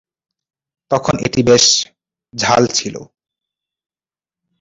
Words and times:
তখন 0.91 1.15
এটি 1.19 1.41
বেশ 1.43 1.65
ঝাল 2.33 2.63
ছিল। 2.67 2.95